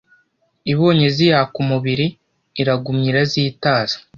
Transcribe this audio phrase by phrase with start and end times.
[0.71, 2.07] Ibonye ziyaka umubiri
[2.61, 3.95] iragumya irazitaza